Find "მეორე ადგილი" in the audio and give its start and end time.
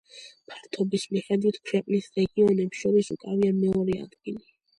3.61-4.43